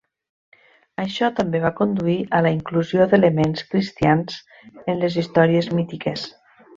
Això 1.03 1.27
també 1.39 1.59
va 1.65 1.71
conduir 1.81 2.15
a 2.37 2.41
la 2.47 2.53
inclusió 2.57 3.07
d'elements 3.13 3.65
cristians 3.75 4.39
en 4.83 4.99
les 5.05 5.19
històries 5.25 5.69
mítiques. 5.81 6.25